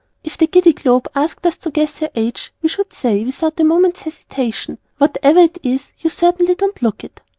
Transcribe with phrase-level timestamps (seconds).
[0.23, 3.63] _If the Giddy Globe asked us to guess her age, we should say, without a
[3.63, 7.21] moment's hesitation, "Whatever it is you certainly don't look it!"